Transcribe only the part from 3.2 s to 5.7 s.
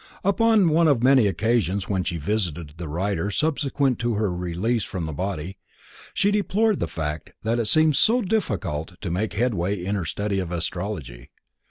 subsequent to her release from the body,